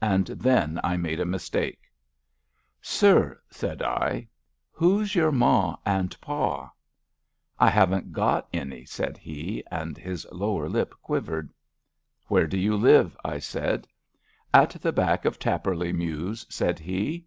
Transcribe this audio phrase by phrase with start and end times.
[0.00, 1.90] And then I made a mistake.
[2.80, 4.28] Sir,'* said I,
[4.70, 6.70] who's your Ma and Pa?
[7.12, 11.52] *'I haven't got any,'* said he, and his lower lip quivered.
[12.28, 13.16] Where do you live?
[13.22, 13.88] '* I said.
[14.52, 17.26] At the back of Tarporley Mews/' said he.